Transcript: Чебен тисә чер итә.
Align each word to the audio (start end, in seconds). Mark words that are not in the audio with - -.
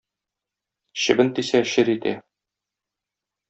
Чебен 1.03 1.31
тисә 1.41 1.63
чер 1.75 1.95
итә. 1.97 2.17